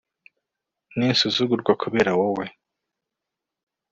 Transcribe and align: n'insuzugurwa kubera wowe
n'insuzugurwa 0.95 1.71
kubera 1.81 2.11
wowe 2.19 2.45